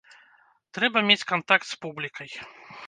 [0.77, 2.31] Трэба мець кантакт з публікай.